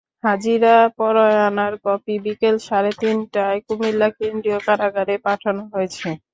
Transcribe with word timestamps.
হাজিরা 0.23 0.75
পরোয়ানার 0.97 1.73
কপি 1.85 2.15
বিকেল 2.25 2.55
সাড়ে 2.67 2.91
তিনটায় 3.01 3.59
কুমিল্লা 3.65 4.07
কেন্দ্রীয় 4.17 4.59
কারাগারে 4.67 5.15
পাঠানো 5.25 5.61
হয়েছে। 5.73 6.07